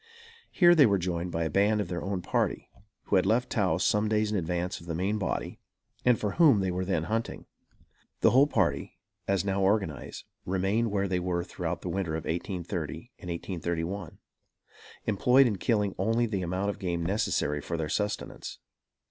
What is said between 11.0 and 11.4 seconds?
they